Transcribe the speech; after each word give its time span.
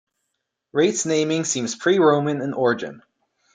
Rates 0.71 1.05
naming 1.05 1.43
seems 1.43 1.75
pre-Roman 1.75 2.41
in 2.41 2.55
origin. 2.55 3.03